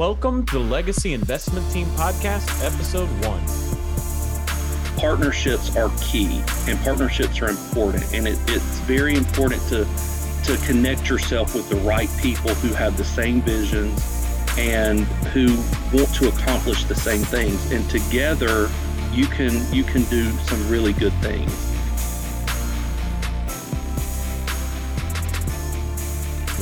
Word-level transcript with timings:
Welcome 0.00 0.46
to 0.46 0.54
the 0.54 0.64
Legacy 0.64 1.12
Investment 1.12 1.70
Team 1.70 1.86
Podcast, 1.88 2.64
Episode 2.64 3.10
1. 3.26 4.96
Partnerships 4.96 5.76
are 5.76 5.90
key 6.00 6.42
and 6.66 6.80
partnerships 6.80 7.42
are 7.42 7.50
important. 7.50 8.10
And 8.14 8.26
it, 8.26 8.38
it's 8.46 8.78
very 8.80 9.14
important 9.14 9.60
to, 9.68 9.86
to 10.44 10.56
connect 10.66 11.10
yourself 11.10 11.54
with 11.54 11.68
the 11.68 11.76
right 11.76 12.08
people 12.18 12.54
who 12.54 12.72
have 12.72 12.96
the 12.96 13.04
same 13.04 13.42
visions 13.42 14.02
and 14.56 15.00
who 15.34 15.48
want 15.94 16.14
to 16.14 16.30
accomplish 16.30 16.84
the 16.84 16.94
same 16.94 17.20
things. 17.20 17.70
And 17.70 17.86
together, 17.90 18.70
you 19.12 19.26
can 19.26 19.70
you 19.70 19.84
can 19.84 20.04
do 20.04 20.30
some 20.46 20.66
really 20.70 20.94
good 20.94 21.12
things. 21.20 21.69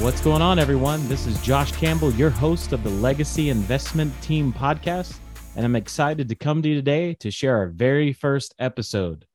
What's 0.01 0.21
going 0.21 0.43
on, 0.43 0.61
everyone? 0.61 1.07
This 1.09 1.27
is 1.27 1.43
Josh 1.43 1.73
Campbell, 1.73 2.13
your 2.13 2.31
host 2.31 2.73
of 2.73 2.85
the 2.85 2.89
Legacy 2.89 3.51
Investment 3.51 4.15
Team 4.23 4.53
podcast, 4.53 5.19
and 5.57 5.65
I'm 5.65 5.75
excited 5.75 6.29
to 6.29 6.37
come 6.37 6.63
to 6.63 6.69
you 6.69 6.77
today 6.77 7.15
to 7.15 7.33
share 7.33 7.57
our 7.57 7.67
very 7.67 8.13
first 8.13 8.55
episode. 8.61 9.27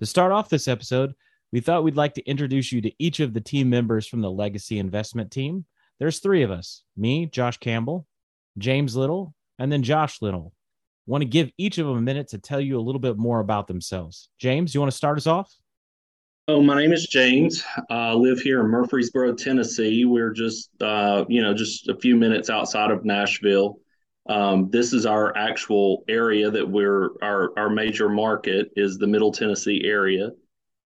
To 0.00 0.04
start 0.04 0.32
off 0.32 0.48
this 0.48 0.66
episode, 0.66 1.14
we 1.52 1.60
thought 1.60 1.84
we'd 1.84 1.96
like 1.96 2.12
to 2.14 2.28
introduce 2.28 2.72
you 2.72 2.80
to 2.80 2.92
each 2.98 3.20
of 3.20 3.34
the 3.34 3.40
team 3.40 3.70
members 3.70 4.04
from 4.08 4.20
the 4.20 4.30
Legacy 4.30 4.80
Investment 4.80 5.30
Team. 5.30 5.64
There's 6.00 6.18
three 6.18 6.42
of 6.42 6.50
us 6.50 6.82
me, 6.96 7.26
Josh 7.26 7.58
Campbell, 7.58 8.04
James 8.58 8.96
Little, 8.96 9.32
and 9.60 9.70
then 9.70 9.84
Josh 9.84 10.20
Little. 10.20 10.52
want 11.06 11.22
to 11.22 11.26
give 11.26 11.52
each 11.56 11.78
of 11.78 11.86
them 11.86 11.98
a 11.98 12.02
minute 12.02 12.26
to 12.30 12.38
tell 12.38 12.60
you 12.60 12.80
a 12.80 12.82
little 12.82 13.00
bit 13.00 13.16
more 13.16 13.38
about 13.38 13.68
themselves. 13.68 14.28
James, 14.40 14.74
you 14.74 14.80
want 14.80 14.90
to 14.90 14.96
start 14.96 15.18
us 15.18 15.28
off? 15.28 15.54
Oh, 16.46 16.60
my 16.60 16.78
name 16.78 16.92
is 16.92 17.06
James. 17.06 17.64
I 17.88 18.10
uh, 18.10 18.14
live 18.16 18.38
here 18.38 18.60
in 18.60 18.66
Murfreesboro, 18.66 19.34
Tennessee. 19.34 20.04
We're 20.04 20.30
just, 20.30 20.68
uh, 20.82 21.24
you 21.26 21.40
know, 21.40 21.54
just 21.54 21.88
a 21.88 21.96
few 21.96 22.16
minutes 22.16 22.50
outside 22.50 22.90
of 22.90 23.02
Nashville. 23.02 23.78
Um, 24.28 24.68
this 24.68 24.92
is 24.92 25.06
our 25.06 25.34
actual 25.38 26.04
area 26.06 26.50
that 26.50 26.68
we're 26.68 27.12
our 27.22 27.58
our 27.58 27.70
major 27.70 28.10
market 28.10 28.70
is 28.76 28.98
the 28.98 29.06
Middle 29.06 29.32
Tennessee 29.32 29.84
area. 29.86 30.32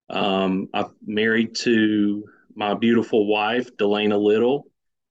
Um, 0.08 0.68
I'm 0.74 0.94
married 1.04 1.56
to 1.56 2.24
my 2.54 2.74
beautiful 2.74 3.26
wife, 3.26 3.76
Delana 3.76 4.20
Little. 4.20 4.68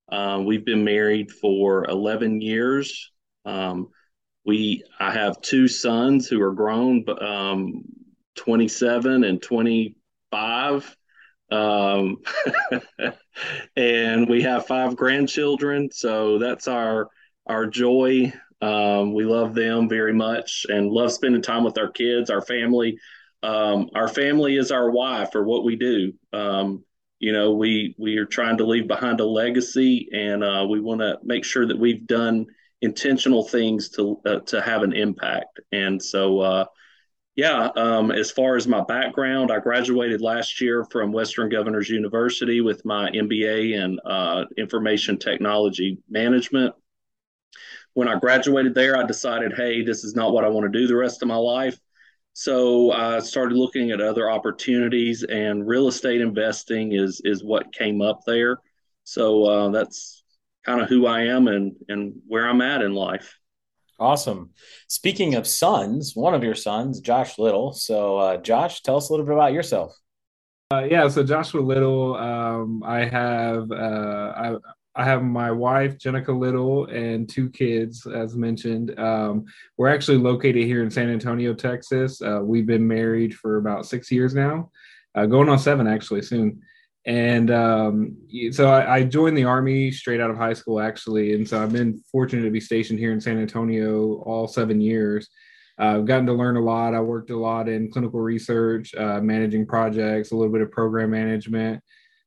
Uh, 0.09 0.41
we've 0.45 0.66
been 0.66 0.86
married 0.86 1.30
for 1.30 1.83
11 1.89 2.39
years. 2.39 3.11
Um, 3.43 3.89
we 4.45 4.86
I 4.97 5.11
have 5.11 5.41
two 5.41 5.67
sons 5.67 6.27
who 6.27 6.41
are 6.41 6.53
grown, 6.53 7.03
um, 7.19 7.83
27 8.36 9.25
and 9.25 9.41
20 9.41 9.97
five. 10.31 10.95
Um, 11.52 12.17
and 13.75 14.30
we 14.30 14.42
have 14.44 14.67
five 14.67 14.95
grandchildren. 14.95 15.89
So 15.92 16.39
that's 16.39 16.67
our, 16.67 17.09
our 17.45 17.66
joy. 17.66 18.33
Um, 18.61 19.14
we 19.14 19.23
love 19.23 19.53
them 19.53 19.88
very 19.88 20.14
much 20.14 20.66
and 20.70 20.89
love 20.89 21.11
spending 21.11 21.42
time 21.42 21.64
with 21.64 21.78
our 21.78 21.89
kids, 21.89 22.30
our 22.30 22.42
family. 22.42 22.98
Um, 23.44 23.89
our 23.94 24.08
family 24.08 24.58
is 24.58 24.72
our 24.72 24.89
why 24.89 25.28
for 25.31 25.44
what 25.44 25.64
we 25.64 25.75
do. 25.75 26.14
Um, 26.33 26.83
you 27.20 27.33
know, 27.33 27.53
we 27.53 27.95
we 27.98 28.17
are 28.17 28.25
trying 28.25 28.58
to 28.58 28.66
leave 28.66 28.88
behind 28.88 29.20
a 29.20 29.25
legacy, 29.25 30.09
and 30.14 30.44
uh, 30.44 30.66
we 30.70 30.80
want 30.80 31.02
to 31.02 31.17
make 31.23 31.44
sure 31.45 31.66
that 31.66 31.78
we've 31.78 32.05
done 32.05 32.45
intentional 32.81 33.44
things 33.44 33.89
to 33.89 34.20
uh, 34.25 34.39
to 34.42 34.61
have 34.61 34.83
an 34.83 34.94
impact. 34.94 35.59
And 35.72 36.02
so, 36.02 36.39
uh, 36.39 36.66
yeah, 37.38 37.69
um, 37.75 38.09
as 38.09 38.31
far 38.31 38.55
as 38.55 38.67
my 38.67 38.81
background, 38.81 39.52
I 39.52 39.59
graduated 39.59 40.21
last 40.21 40.59
year 40.59 40.83
from 40.83 41.11
Western 41.11 41.49
Governors 41.49 41.88
University 41.88 42.61
with 42.61 42.83
my 42.83 43.11
MBA 43.11 43.75
in 43.75 43.99
uh, 44.03 44.45
Information 44.57 45.19
Technology 45.19 45.99
Management. 46.09 46.73
When 47.93 48.08
I 48.08 48.17
graduated 48.17 48.73
there, 48.73 48.98
I 48.98 49.03
decided, 49.03 49.53
hey, 49.55 49.83
this 49.83 50.03
is 50.03 50.15
not 50.15 50.33
what 50.33 50.45
I 50.45 50.49
want 50.49 50.71
to 50.71 50.80
do 50.80 50.87
the 50.87 50.95
rest 50.95 51.21
of 51.21 51.27
my 51.27 51.36
life. 51.36 51.80
So 52.33 52.92
I 52.92 53.20
started 53.20 53.55
looking 53.55 53.92
at 53.92 54.02
other 54.02 54.31
opportunities, 54.31 55.21
and 55.23 55.67
real 55.67 55.87
estate 55.87 56.21
investing 56.21 56.93
is 56.93 57.21
is 57.23 57.43
what 57.43 57.71
came 57.71 58.02
up 58.02 58.21
there. 58.25 58.58
So 59.04 59.45
uh, 59.45 59.69
that's 59.69 60.23
kind 60.65 60.81
of 60.81 60.89
who 60.89 61.05
I 61.05 61.25
am 61.25 61.48
and 61.48 61.75
and 61.87 62.15
where 62.25 62.49
I'm 62.49 62.61
at 62.61 62.81
in 62.81 62.95
life. 62.95 63.37
Awesome. 63.99 64.52
Speaking 64.87 65.35
of 65.35 65.47
sons, 65.47 66.15
one 66.15 66.35
of 66.35 66.43
your 66.43 66.55
sons, 66.55 66.99
Josh 66.99 67.39
Little. 67.39 67.73
So, 67.73 68.17
uh, 68.17 68.37
Josh, 68.37 68.81
tell 68.81 68.97
us 68.97 69.09
a 69.09 69.13
little 69.13 69.25
bit 69.25 69.33
about 69.33 69.53
yourself. 69.53 69.97
Uh, 70.71 70.85
yeah, 70.89 71.08
so 71.08 71.23
Joshua 71.23 71.61
Little, 71.61 72.15
um, 72.15 72.83
I 72.86 73.05
have 73.05 73.71
uh, 73.71 74.33
I, 74.36 74.55
I 74.95 75.05
have 75.05 75.23
my 75.23 75.49
wife 75.49 75.97
Jenica 75.97 76.37
Little 76.37 76.86
and 76.87 77.30
two 77.30 77.49
kids, 77.49 78.05
as 78.05 78.36
mentioned. 78.36 78.99
Um, 78.99 79.45
we're 79.77 79.87
actually 79.87 80.17
located 80.17 80.65
here 80.65 80.83
in 80.83 80.91
San 80.91 81.09
Antonio, 81.09 81.53
Texas. 81.53 82.21
Uh, 82.21 82.41
we've 82.43 82.65
been 82.65 82.86
married 82.86 83.33
for 83.33 83.57
about 83.57 83.86
six 83.86 84.11
years 84.11 84.36
now, 84.36 84.69
uh, 85.15 85.25
going 85.25 85.49
on 85.49 85.57
seven 85.57 85.87
actually 85.87 86.21
soon 86.21 86.61
and 87.07 87.49
um, 87.51 88.17
so 88.51 88.69
I, 88.69 88.97
I, 88.97 89.03
joined 89.03 89.37
the 89.37 89.45
army 89.45 89.91
straight 89.91 90.19
out 90.19 90.29
of 90.29 90.35
high 90.35 90.51
school 90.51 90.81
actually. 90.81 91.33
And 91.33 91.47
so 91.47 91.63
i've 91.63 91.71
been 91.71 92.03
fortunate 92.11 92.43
to 92.43 92.51
be 92.51 92.59
stationed 92.59 92.99
here 92.99 93.13
in 93.13 93.21
san 93.21 93.39
antonio 93.39 94.21
all 94.23 94.47
seven 94.47 94.81
years. 94.81 95.29
Uh, 95.79 95.99
i've 95.99 96.05
gotten 96.05 96.25
to 96.25 96.33
learn 96.33 96.57
a 96.57 96.61
lot. 96.61 96.93
I 96.93 96.99
worked 96.99 97.29
a 97.29 97.37
lot 97.37 97.69
in 97.69 97.89
clinical 97.89 98.19
research 98.19 98.93
uh, 98.95 99.21
managing 99.21 99.65
projects 99.65 100.31
a 100.31 100.35
little 100.35 100.51
bit 100.51 100.61
of 100.61 100.69
program 100.69 101.11
management. 101.11 101.81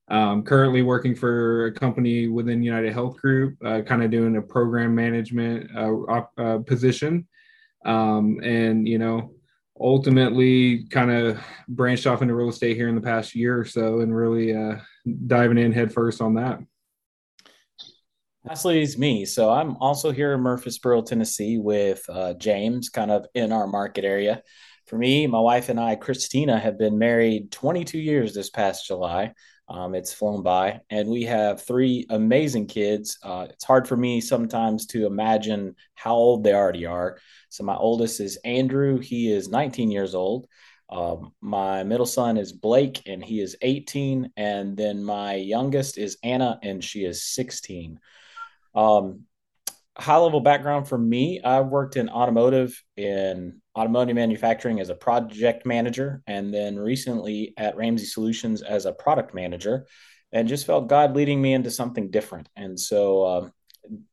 Um, 0.09 0.43
currently 0.43 0.83
working 0.83 1.15
for 1.15 1.67
a 1.67 1.73
company 1.73 2.27
within 2.27 2.63
united 2.63 2.93
health 2.93 3.19
group 3.19 3.57
uh, 3.65 3.83
kind 3.83 4.03
of 4.03 4.11
doing 4.11 4.37
a 4.37 4.43
program 4.43 4.95
management 4.95 5.71
uh, 5.77 6.23
uh, 6.39 6.59
position. 6.59 7.29
Um, 7.85 8.41
and 8.43 8.89
you 8.89 8.99
know 8.99 9.35
ultimately 9.81 10.85
kind 10.85 11.11
of 11.11 11.41
branched 11.69 12.07
off 12.07 12.23
into 12.23 12.35
real 12.35 12.51
estate 12.51 12.77
here 12.77 12.89
in 12.89 12.95
the 12.95 13.01
past 13.01 13.35
year 13.35 13.59
or 13.59 13.65
so 13.65 14.01
and 14.01 14.15
really 14.15 14.55
uh, 14.55 14.77
diving 15.27 15.59
in 15.59 15.73
headfirst 15.73 16.21
on 16.21 16.35
that. 16.35 16.61
Lastly 18.45 18.83
is 18.83 18.97
me. 18.97 19.25
So 19.27 19.51
I'm 19.51 19.77
also 19.77 20.11
here 20.13 20.33
in 20.33 20.41
Murfreesboro, 20.41 21.03
Tennessee 21.03 21.59
with 21.59 22.03
uh, 22.09 22.35
James, 22.35 22.89
kind 22.89 23.11
of 23.11 23.27
in 23.35 23.53
our 23.53 23.67
market 23.67 24.05
area. 24.05 24.43
For 24.87 24.97
me, 24.97 25.27
my 25.27 25.39
wife 25.39 25.69
and 25.69 25.79
I, 25.79 25.95
Christina, 25.95 26.59
have 26.59 26.79
been 26.79 26.99
married 26.99 27.53
22 27.53 27.99
years 27.99 28.35
this 28.35 28.51
past 28.51 28.87
July. 28.87 29.35
Um, 29.71 29.95
it's 29.95 30.13
flown 30.13 30.43
by, 30.43 30.81
and 30.91 31.09
we 31.09 31.23
have 31.25 31.63
three 31.63 32.05
amazing 32.11 32.67
kids. 32.67 33.19
Uh, 33.23 33.47
it's 33.49 33.65
hard 33.65 33.87
for 33.87 33.97
me 33.97 34.21
sometimes 34.21 34.85
to 34.87 35.07
imagine 35.07 35.77
how 35.95 36.15
old 36.15 36.43
they 36.43 36.53
already 36.53 36.87
are. 36.87 37.19
So, 37.51 37.63
my 37.63 37.77
oldest 37.77 38.19
is 38.19 38.37
Andrew, 38.45 38.99
he 38.99 39.33
is 39.33 39.49
19 39.49 39.93
years 39.93 40.17
old. 40.17 40.49
Um, 40.91 41.33
my 41.41 41.85
middle 41.85 42.05
son 42.05 42.37
is 42.37 42.53
Blake, 42.53 43.03
and 43.07 43.25
he 43.25 43.41
is 43.41 43.57
18. 43.63 44.33
And 44.37 44.77
then 44.77 45.05
my 45.05 45.35
youngest 45.35 45.99
is 45.99 46.19
Anna, 46.25 46.59
and 46.65 46.83
she 46.83 47.05
is 47.05 47.25
16. 47.25 48.01
Um, 48.75 49.27
high 49.97 50.17
level 50.17 50.41
background 50.41 50.89
for 50.89 50.97
me 50.97 51.43
I've 51.43 51.67
worked 51.67 51.97
in 51.97 52.09
automotive 52.09 52.83
in 52.97 53.60
automotive 53.79 54.17
manufacturing 54.17 54.81
as 54.81 54.89
a 54.89 54.95
project 54.95 55.65
manager, 55.65 56.23
and 56.27 56.53
then 56.53 56.79
recently 56.79 57.55
at 57.57 57.77
Ramsey 57.77 58.07
Solutions 58.07 58.63
as 58.63 58.87
a 58.87 58.93
product 58.93 59.35
manager, 59.35 59.87
and 60.33 60.49
just 60.49 60.67
felt 60.67 60.89
God 60.89 61.15
leading 61.15 61.41
me 61.41 61.55
into 61.55 61.71
something 61.71 62.11
different. 62.11 62.49
And 62.57 62.79
so, 62.79 63.23
uh, 63.23 63.49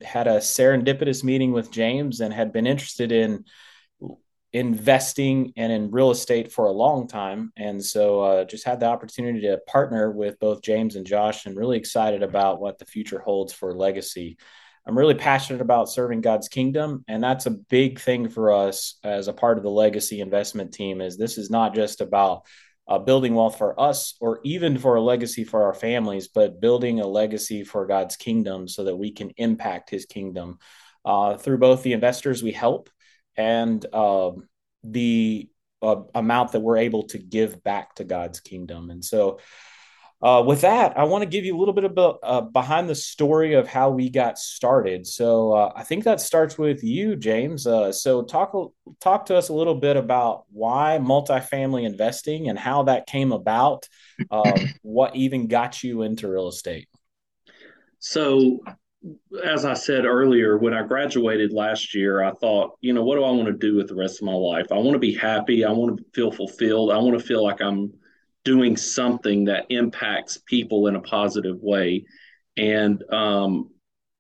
had 0.01 0.27
a 0.27 0.37
serendipitous 0.37 1.23
meeting 1.23 1.51
with 1.51 1.71
James 1.71 2.21
and 2.21 2.33
had 2.33 2.51
been 2.53 2.65
interested 2.65 3.11
in 3.11 3.45
investing 4.53 5.53
and 5.57 5.71
in 5.71 5.91
real 5.91 6.09
estate 6.09 6.51
for 6.51 6.65
a 6.65 6.71
long 6.71 7.07
time. 7.07 7.51
And 7.57 7.83
so, 7.83 8.21
uh, 8.21 8.45
just 8.45 8.65
had 8.65 8.79
the 8.79 8.87
opportunity 8.87 9.41
to 9.41 9.59
partner 9.67 10.09
with 10.11 10.39
both 10.39 10.61
James 10.61 10.95
and 10.95 11.05
Josh, 11.05 11.45
and 11.45 11.57
really 11.57 11.77
excited 11.77 12.23
about 12.23 12.61
what 12.61 12.77
the 12.77 12.85
future 12.85 13.19
holds 13.19 13.53
for 13.53 13.75
Legacy. 13.75 14.37
I'm 14.87 14.97
really 14.97 15.15
passionate 15.15 15.61
about 15.61 15.89
serving 15.89 16.21
God's 16.21 16.47
kingdom, 16.47 17.03
and 17.09 17.21
that's 17.21 17.45
a 17.45 17.51
big 17.51 17.99
thing 17.99 18.29
for 18.29 18.53
us 18.53 18.97
as 19.03 19.27
a 19.27 19.33
part 19.33 19.57
of 19.57 19.63
the 19.63 19.69
legacy 19.69 20.21
investment 20.21 20.73
team. 20.73 21.01
Is 21.01 21.17
this 21.17 21.37
is 21.37 21.49
not 21.49 21.75
just 21.75 21.99
about 21.99 22.43
uh, 22.87 22.97
building 22.97 23.35
wealth 23.35 23.57
for 23.57 23.77
us 23.77 24.15
or 24.21 24.39
even 24.45 24.77
for 24.77 24.95
a 24.95 25.01
legacy 25.01 25.43
for 25.43 25.63
our 25.65 25.73
families, 25.73 26.29
but 26.29 26.61
building 26.61 27.01
a 27.01 27.07
legacy 27.07 27.65
for 27.65 27.85
God's 27.85 28.15
kingdom 28.15 28.69
so 28.69 28.85
that 28.85 28.95
we 28.95 29.11
can 29.11 29.31
impact 29.35 29.89
His 29.89 30.05
kingdom 30.05 30.57
uh, 31.03 31.35
through 31.35 31.57
both 31.57 31.83
the 31.83 31.91
investors 31.91 32.41
we 32.41 32.53
help 32.53 32.89
and 33.35 33.85
uh, 33.91 34.31
the 34.85 35.49
amount 36.15 36.53
that 36.53 36.61
we're 36.61 36.77
able 36.77 37.03
to 37.03 37.17
give 37.17 37.61
back 37.61 37.95
to 37.95 38.05
God's 38.05 38.39
kingdom. 38.39 38.89
And 38.89 39.03
so 39.03 39.39
uh, 40.19 40.43
with 40.45 40.61
that, 40.61 40.97
I 40.97 41.03
want 41.03 41.21
to 41.21 41.29
give 41.29 41.45
you 41.45 41.55
a 41.55 41.59
little 41.59 41.75
bit 41.75 41.83
of 41.83 42.17
uh, 42.23 42.41
behind 42.41 42.89
the 42.89 42.95
story 42.95 43.53
of 43.53 43.67
how 43.67 43.91
we 43.91 44.09
got 44.09 44.39
started. 44.39 45.05
So 45.05 45.51
uh, 45.51 45.73
I 45.75 45.83
think 45.83 46.05
that 46.05 46.19
starts 46.19 46.57
with 46.57 46.83
you, 46.83 47.15
James. 47.15 47.67
Uh, 47.67 47.91
so 47.91 48.23
talk 48.23 48.55
talk 48.99 49.27
to 49.27 49.35
us 49.35 49.49
a 49.49 49.53
little 49.53 49.75
bit 49.75 49.95
about 49.95 50.45
why 50.49 50.97
multifamily 50.99 51.85
investing 51.85 52.49
and 52.49 52.57
how 52.57 52.83
that 52.83 53.05
came 53.05 53.31
about. 53.31 53.87
Um, 54.31 54.53
what 54.81 55.15
even 55.15 55.47
got 55.47 55.83
you 55.83 56.01
into 56.01 56.27
real 56.27 56.47
estate? 56.47 56.87
So 57.99 58.59
as 59.45 59.65
I 59.65 59.75
said 59.75 60.05
earlier, 60.05 60.57
when 60.57 60.73
I 60.73 60.81
graduated 60.81 61.53
last 61.53 61.93
year, 61.93 62.23
I 62.23 62.31
thought, 62.31 62.77
you 62.81 62.91
know, 62.91 63.03
what 63.03 63.17
do 63.17 63.23
I 63.23 63.29
want 63.29 63.47
to 63.47 63.53
do 63.53 63.75
with 63.75 63.87
the 63.87 63.95
rest 63.95 64.19
of 64.19 64.25
my 64.25 64.33
life? 64.33 64.65
I 64.71 64.75
want 64.75 64.93
to 64.93 64.99
be 64.99 65.13
happy. 65.13 65.63
I 65.63 65.71
want 65.71 65.97
to 65.97 66.05
feel 66.15 66.31
fulfilled. 66.31 66.91
I 66.91 66.97
want 66.97 67.19
to 67.19 67.23
feel 67.23 67.43
like 67.43 67.61
I'm 67.61 67.93
doing 68.47 68.77
something 68.77 69.43
that 69.43 69.65
impacts 69.67 70.37
people 70.37 70.87
in 70.87 70.95
a 70.95 71.01
positive 71.01 71.57
way. 71.59 72.05
And, 72.55 73.03
um, 73.11 73.71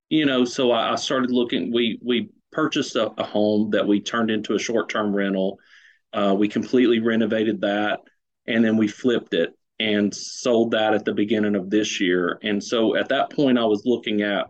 you 0.09 0.25
know, 0.25 0.43
so 0.43 0.71
I, 0.71 0.91
I, 0.91 0.95
started 0.95 1.31
looking. 1.31 1.71
We 1.73 1.97
we 2.03 2.29
purchased 2.51 2.97
a, 2.97 3.09
a, 3.17 3.23
home 3.23 3.69
that 3.71 3.87
we 3.87 4.01
turned 4.01 4.29
into 4.29 4.53
a 4.53 4.59
short 4.59 4.89
term 4.89 5.15
rental. 5.15 5.59
Uh, 6.11 6.35
we 6.37 6.49
completely 6.49 6.99
renovated 6.99 7.61
that, 7.61 8.01
and 8.45 8.65
then 8.65 8.75
we 8.75 8.89
flipped 8.89 9.33
it 9.33 9.53
and 9.79 10.13
sold 10.13 10.71
that 10.71 10.93
at 10.93 11.05
the 11.05 11.13
beginning 11.13 11.55
of 11.55 11.69
this 11.69 12.01
year. 12.01 12.37
And 12.43 12.61
so 12.61 12.97
at 12.97 13.07
that 13.07 13.29
point, 13.29 13.57
I 13.57 13.63
was 13.63 13.83
looking 13.85 14.23
at 14.23 14.47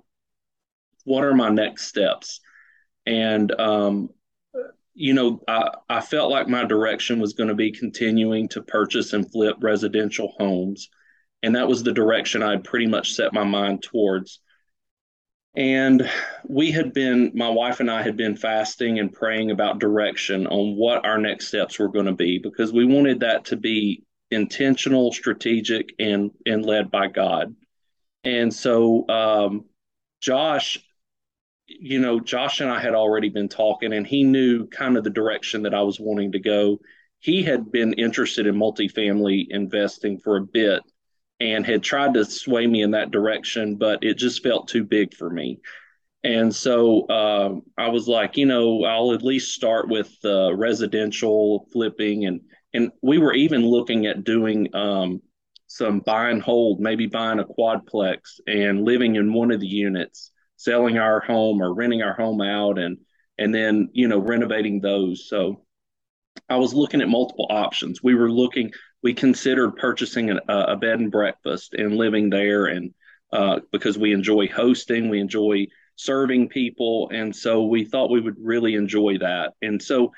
what 1.03 1.23
are 1.23 1.35
my 1.35 1.49
next 1.49 1.85
steps? 1.85 2.39
And, 3.05 3.51
um, 3.59 4.09
you 4.99 5.13
know, 5.13 5.39
I, 5.47 5.69
I 5.87 6.01
felt 6.01 6.31
like 6.31 6.47
my 6.47 6.65
direction 6.65 7.19
was 7.19 7.33
going 7.33 7.49
to 7.49 7.55
be 7.55 7.71
continuing 7.71 8.47
to 8.49 8.63
purchase 8.63 9.13
and 9.13 9.31
flip 9.31 9.55
residential 9.61 10.33
homes. 10.39 10.89
And 11.43 11.55
that 11.55 11.67
was 11.67 11.83
the 11.83 11.93
direction 11.93 12.41
I'd 12.41 12.63
pretty 12.63 12.87
much 12.87 13.13
set 13.13 13.31
my 13.31 13.43
mind 13.43 13.83
towards. 13.83 14.39
And 15.55 16.09
we 16.47 16.71
had 16.71 16.93
been, 16.93 17.31
my 17.35 17.47
wife 17.47 17.79
and 17.79 17.91
I 17.91 18.01
had 18.01 18.17
been 18.17 18.35
fasting 18.35 18.97
and 18.97 19.13
praying 19.13 19.51
about 19.51 19.79
direction 19.79 20.47
on 20.47 20.75
what 20.75 21.05
our 21.05 21.19
next 21.19 21.47
steps 21.47 21.77
were 21.77 21.89
going 21.89 22.07
to 22.07 22.13
be 22.13 22.39
because 22.39 22.73
we 22.73 22.85
wanted 22.85 23.19
that 23.19 23.45
to 23.45 23.55
be 23.55 24.03
intentional, 24.31 25.11
strategic, 25.11 25.93
and 25.99 26.31
and 26.47 26.65
led 26.65 26.89
by 26.89 27.07
God. 27.07 27.55
And 28.23 28.51
so 28.53 29.07
um, 29.09 29.65
Josh 30.21 30.79
you 31.67 31.99
know, 31.99 32.19
Josh 32.19 32.61
and 32.61 32.69
I 32.69 32.79
had 32.79 32.95
already 32.95 33.29
been 33.29 33.49
talking, 33.49 33.93
and 33.93 34.07
he 34.07 34.23
knew 34.23 34.67
kind 34.67 34.97
of 34.97 35.03
the 35.03 35.09
direction 35.09 35.63
that 35.63 35.73
I 35.73 35.81
was 35.81 35.99
wanting 35.99 36.31
to 36.31 36.39
go. 36.39 36.79
He 37.19 37.43
had 37.43 37.71
been 37.71 37.93
interested 37.93 38.47
in 38.47 38.55
multifamily 38.55 39.47
investing 39.49 40.19
for 40.19 40.37
a 40.37 40.41
bit 40.41 40.81
and 41.39 41.65
had 41.65 41.83
tried 41.83 42.13
to 42.13 42.25
sway 42.25 42.65
me 42.65 42.81
in 42.81 42.91
that 42.91 43.11
direction, 43.11 43.75
but 43.75 44.03
it 44.03 44.17
just 44.17 44.41
felt 44.41 44.67
too 44.67 44.83
big 44.83 45.13
for 45.13 45.29
me. 45.29 45.59
And 46.23 46.53
so 46.53 47.05
uh, 47.07 47.55
I 47.77 47.89
was 47.89 48.07
like, 48.07 48.37
you 48.37 48.45
know, 48.45 48.83
I'll 48.85 49.13
at 49.13 49.21
least 49.21 49.53
start 49.53 49.87
with 49.87 50.13
uh, 50.25 50.53
residential 50.55 51.67
flipping, 51.71 52.25
and 52.25 52.41
and 52.73 52.91
we 53.01 53.17
were 53.17 53.33
even 53.33 53.65
looking 53.65 54.07
at 54.07 54.23
doing 54.23 54.73
um, 54.75 55.21
some 55.67 55.99
buy 55.99 56.29
and 56.29 56.41
hold, 56.41 56.79
maybe 56.79 57.07
buying 57.07 57.39
a 57.39 57.45
quadplex 57.45 58.39
and 58.47 58.83
living 58.83 59.15
in 59.15 59.33
one 59.33 59.51
of 59.51 59.59
the 59.59 59.67
units 59.67 60.31
selling 60.57 60.97
our 60.97 61.21
home 61.21 61.61
or 61.61 61.73
renting 61.73 62.01
our 62.01 62.13
home 62.13 62.41
out 62.41 62.77
and 62.77 62.97
and 63.37 63.53
then 63.53 63.89
you 63.93 64.07
know 64.07 64.19
renovating 64.19 64.81
those. 64.81 65.29
So 65.29 65.63
i 66.49 66.57
was 66.57 66.73
looking 66.73 67.01
at 67.01 67.09
multiple 67.09 67.47
options. 67.49 68.03
We 68.03 68.15
were 68.15 68.31
looking 68.31 68.71
we 69.03 69.13
considered 69.13 69.77
purchasing 69.77 70.29
an, 70.29 70.39
a 70.49 70.75
bed 70.75 70.99
and 70.99 71.11
breakfast 71.11 71.73
and 71.73 71.95
living 71.95 72.29
there 72.29 72.65
and 72.65 72.93
uh, 73.31 73.59
because 73.71 73.97
we 73.97 74.13
enjoy 74.13 74.47
hosting 74.47 75.09
we 75.09 75.19
enjoy 75.19 75.67
serving 75.97 76.47
people. 76.47 77.09
And 77.11 77.35
so 77.35 77.65
we 77.65 77.83
thought 77.83 78.11
we 78.11 78.21
would 78.21 78.37
really 78.39 78.75
enjoy 78.75 79.17
that. 79.17 79.53
And 79.61 79.81
so 79.81 80.11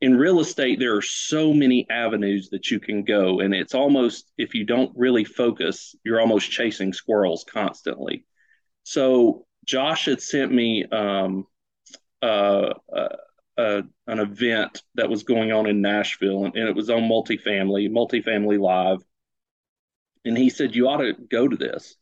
in 0.00 0.16
real 0.16 0.40
estate 0.40 0.78
there 0.78 0.96
are 0.96 1.02
so 1.02 1.52
many 1.52 1.86
avenues 1.90 2.48
that 2.50 2.70
you 2.70 2.80
can 2.80 3.04
go. 3.04 3.40
And 3.40 3.54
it's 3.54 3.74
almost 3.74 4.30
if 4.36 4.54
you 4.54 4.64
don't 4.64 4.92
really 4.96 5.24
focus 5.24 5.94
you're 6.04 6.20
almost 6.20 6.50
chasing 6.50 6.92
squirrels 6.92 7.44
constantly. 7.50 8.24
So 8.82 9.46
Josh 9.66 10.06
had 10.06 10.22
sent 10.22 10.52
me 10.52 10.84
um, 10.84 11.46
uh, 12.22 12.74
uh, 12.94 13.16
uh, 13.58 13.82
an 14.06 14.18
event 14.18 14.82
that 14.94 15.08
was 15.08 15.24
going 15.24 15.52
on 15.52 15.66
in 15.66 15.80
Nashville, 15.80 16.44
and, 16.44 16.54
and, 16.56 16.68
it 16.68 16.74
was 16.74 16.90
on 16.90 17.02
multifamily, 17.02 17.90
multifamily 17.90 18.60
live. 18.60 19.02
And 20.24 20.36
he 20.36 20.50
said, 20.50 20.74
You 20.74 20.88
ought 20.88 20.98
to 20.98 21.14
go 21.14 21.48
to 21.48 21.56
this. 21.56 21.96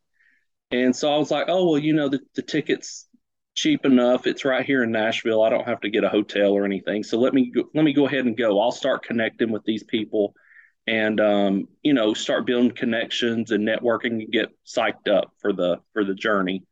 And 0.71 0.95
so 0.95 1.13
I 1.13 1.19
was 1.19 1.31
like, 1.31 1.47
Oh, 1.49 1.71
well, 1.71 1.79
you 1.79 1.95
know, 1.95 2.09
the, 2.09 2.21
the 2.35 2.43
ticket's 2.43 3.07
cheap 3.55 3.85
enough. 3.87 4.27
It's 4.27 4.45
right 4.45 4.67
here 4.67 4.83
in 4.83 4.91
Nashville. 4.91 5.43
I 5.43 5.51
don't 5.51 5.69
have 5.69 5.81
to 5.83 5.91
get 5.91 6.05
a 6.05 6.09
hotel 6.09 6.53
or 6.53 6.65
anything. 6.65 7.05
So 7.05 7.19
let 7.19 7.35
me 7.35 7.53
go, 7.55 7.65
let 7.75 7.85
me 7.85 7.93
go 7.93 8.07
ahead 8.07 8.25
and 8.25 8.37
go. 8.37 8.61
I'll 8.61 8.73
start 8.73 9.05
connecting 9.05 9.53
with 9.53 9.65
these 9.65 9.85
people 9.85 10.35
and 10.87 11.21
um, 11.21 11.69
you 11.83 11.95
know 11.95 12.15
start 12.15 12.47
building 12.47 12.73
connections 12.73 13.51
and 13.51 13.67
networking 13.67 14.23
and 14.23 14.33
get 14.33 14.49
psyched 14.67 15.09
up 15.09 15.33
for 15.41 15.53
the 15.53 15.79
for 15.93 16.05
the 16.05 16.15
journey 16.15 16.63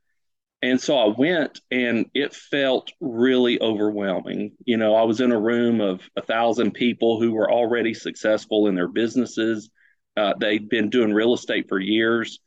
and 0.62 0.81
so 0.81 0.97
I 0.97 1.12
went 1.17 1.61
and 1.73 2.06
it 2.14 2.32
felt 2.32 2.93
really 3.00 3.61
overwhelming. 3.61 4.53
You 4.64 4.76
know, 4.76 4.94
I 4.94 5.03
was 5.03 5.20
in 5.20 5.32
a 5.32 5.41
room 5.41 5.81
of 5.81 6.00
a 6.17 6.23
thousand 6.23 6.73
people 6.73 7.20
who 7.20 7.32
were 7.32 7.50
already 7.50 7.94
successful 7.94 8.69
in 8.69 8.76
their 8.76 8.88
businesses. 8.88 9.70
Uh, 10.17 10.35
they'd 10.38 10.69
been 10.69 10.88
doing 10.88 11.12
real 11.12 11.35
estate 11.35 11.69
for 11.69 11.81
years. 11.81 12.38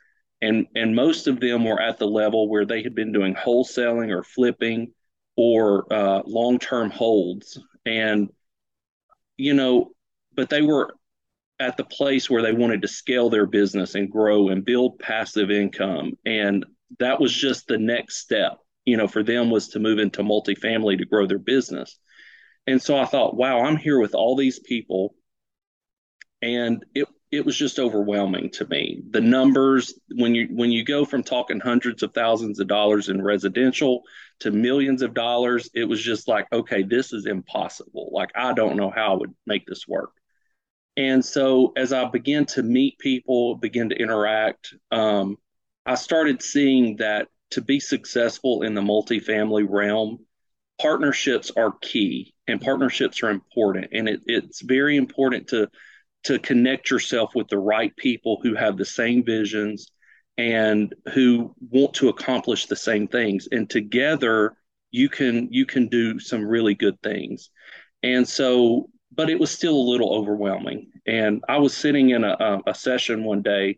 And, 0.42 0.68
and 0.76 0.96
most 0.96 1.28
of 1.28 1.42
them 1.42 1.66
were 1.66 1.82
at 1.82 2.00
the 2.00 2.08
level 2.08 2.48
where 2.48 2.66
they 2.66 2.84
had 2.84 2.96
been 2.96 3.12
doing 3.12 3.36
wholesaling 3.36 4.12
or 4.12 4.24
flipping 4.24 4.94
or 5.36 5.92
uh, 5.92 6.22
long 6.26 6.58
term 6.58 6.92
holds. 6.92 7.60
And, 7.86 8.30
you 9.36 9.54
know, 9.54 9.92
but 10.34 10.50
they 10.50 10.62
were 10.62 10.96
at 11.60 11.76
the 11.76 11.84
place 11.84 12.30
where 12.30 12.42
they 12.42 12.54
wanted 12.54 12.82
to 12.84 12.88
scale 12.88 13.30
their 13.30 13.46
business 13.46 13.96
and 13.96 14.10
grow 14.10 14.50
and 14.50 14.64
build 14.64 15.00
passive 15.00 15.52
income. 15.52 16.14
And 16.26 16.66
that 17.00 17.20
was 17.20 17.34
just 17.34 17.68
the 17.68 17.78
next 17.78 18.18
step, 18.18 18.58
you 18.86 18.98
know, 18.98 19.08
for 19.08 19.24
them 19.24 19.50
was 19.50 19.70
to 19.70 19.80
move 19.80 20.00
into 20.00 20.22
multifamily 20.24 20.98
to 20.98 21.06
grow 21.06 21.26
their 21.26 21.40
business. 21.40 21.98
And 22.68 22.82
so 22.82 22.98
I 22.98 23.06
thought, 23.06 23.36
wow, 23.36 23.62
I'm 23.62 23.78
here 23.78 24.00
with 24.00 24.16
all 24.16 24.36
these 24.36 24.60
people. 24.60 25.16
And 26.42 26.84
it 26.94 27.08
it 27.32 27.46
was 27.46 27.58
just 27.58 27.80
overwhelming 27.80 28.50
to 28.52 28.66
me. 28.68 29.02
The 29.10 29.22
numbers 29.22 29.94
when 30.16 30.36
you 30.36 30.48
when 30.52 30.72
you 30.72 30.84
go 30.84 31.06
from 31.06 31.24
talking 31.24 31.60
hundreds 31.60 32.04
of 32.04 32.14
thousands 32.14 32.60
of 32.60 32.68
dollars 32.68 33.10
in 33.10 33.22
residential 33.22 34.04
to 34.40 34.52
millions 34.52 35.02
of 35.02 35.14
dollars, 35.14 35.70
it 35.74 35.86
was 35.86 36.02
just 36.02 36.28
like, 36.28 36.48
okay, 36.54 36.84
this 36.84 37.14
is 37.14 37.26
impossible. 37.26 38.10
Like 38.14 38.32
I 38.36 38.54
don't 38.54 38.78
know 38.78 38.90
how 38.90 39.14
I 39.14 39.18
would 39.18 39.34
make 39.46 39.66
this 39.66 39.88
work. 39.88 40.12
And 40.98 41.24
so 41.24 41.74
as 41.76 41.92
I 41.92 42.06
began 42.06 42.46
to 42.48 42.64
meet 42.64 43.00
people, 43.00 43.56
begin 43.56 43.90
to 43.90 43.96
interact, 43.96 44.74
um, 44.92 45.38
I 45.86 45.96
started 45.96 46.42
seeing 46.42 46.98
that 46.98 47.28
to 47.52 47.62
be 47.62 47.80
successful 47.80 48.64
in 48.64 48.74
the 48.74 48.82
multifamily 48.82 49.66
realm, 49.70 50.26
partnerships 50.82 51.52
are 51.56 51.74
key 51.82 52.34
and 52.48 52.60
partnerships 52.62 53.24
are 53.24 53.30
important. 53.30 53.88
And 53.94 54.10
it, 54.10 54.22
it's 54.26 54.62
very 54.62 54.98
important 54.98 55.48
to 55.50 55.70
to 56.24 56.40
connect 56.40 56.90
yourself 56.90 57.36
with 57.36 57.48
the 57.50 57.58
right 57.58 57.96
people 57.98 58.40
who 58.42 58.56
have 58.56 58.78
the 58.78 58.86
same 58.86 59.24
visions 59.24 59.92
and 60.40 60.94
who 61.14 61.54
want 61.70 61.94
to 61.94 62.10
accomplish 62.10 62.66
the 62.66 62.76
same 62.76 63.08
things. 63.08 63.48
And 63.52 63.70
together 63.70 64.58
you 64.92 65.08
can 65.08 65.50
you 65.52 65.66
can 65.66 65.88
do 65.88 66.20
some 66.20 66.44
really 66.44 66.74
good 66.74 67.00
things. 67.02 67.52
And 68.02 68.28
so, 68.28 68.90
but 69.12 69.30
it 69.30 69.40
was 69.40 69.52
still 69.52 69.76
a 69.76 69.90
little 69.92 70.14
overwhelming. 70.14 70.92
And 71.06 71.44
I 71.48 71.58
was 71.58 71.76
sitting 71.76 72.10
in 72.10 72.24
a, 72.24 72.60
a 72.66 72.74
session 72.74 73.24
one 73.24 73.42
day 73.42 73.78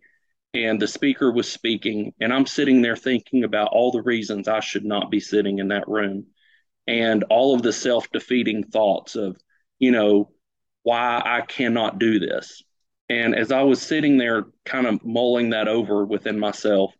and 0.57 0.81
the 0.81 0.87
speaker 0.87 1.31
was 1.31 1.49
speaking 1.51 2.13
and 2.19 2.33
i'm 2.33 2.45
sitting 2.45 2.81
there 2.81 2.95
thinking 2.95 3.43
about 3.43 3.69
all 3.71 3.91
the 3.91 4.01
reasons 4.01 4.47
i 4.47 4.59
should 4.59 4.85
not 4.85 5.11
be 5.11 5.19
sitting 5.19 5.59
in 5.59 5.67
that 5.67 5.87
room 5.87 6.25
and 6.87 7.23
all 7.29 7.53
of 7.53 7.61
the 7.61 7.73
self-defeating 7.73 8.63
thoughts 8.63 9.15
of 9.15 9.37
you 9.79 9.91
know 9.91 10.31
why 10.83 11.21
i 11.23 11.41
cannot 11.41 11.99
do 11.99 12.19
this. 12.19 12.63
And 13.09 13.35
as 13.35 13.51
i 13.51 13.61
was 13.61 13.81
sitting 13.81 14.17
there 14.17 14.45
kind 14.65 14.87
of 14.87 15.05
mulling 15.05 15.51
that 15.51 15.67
over 15.67 16.05
within 16.05 16.39
myself 16.39 16.93